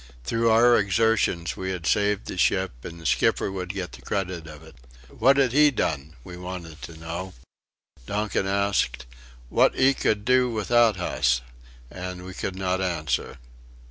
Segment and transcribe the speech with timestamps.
[0.23, 4.47] Through our exertions we had saved the ship and the skipper would get the credit
[4.47, 4.73] of it.
[5.09, 6.15] What had he done?
[6.23, 7.35] we wanted to know.
[8.07, 9.05] Donkin asked:
[9.49, 11.41] "What 'ee could do without hus?"
[11.91, 13.37] and we could not answer.